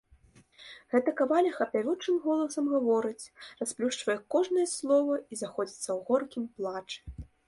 [0.93, 3.27] Гэта каваліха пявучым голасам гаворыць,
[3.59, 6.99] расплюшчвае кожнае слова і заходзіцца ў горкім плачы.